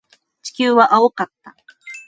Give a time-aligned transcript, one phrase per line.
[0.41, 1.55] 地球は青かった。